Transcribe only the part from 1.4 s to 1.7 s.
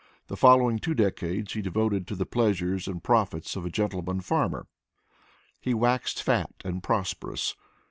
he